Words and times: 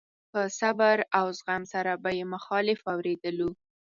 په 0.31 0.41
صبر 0.59 0.97
او 1.19 1.25
زغم 1.39 1.63
سره 1.73 1.91
به 2.03 2.09
يې 2.17 2.23
مخالف 2.35 2.79
اورېدلو. 2.93 3.49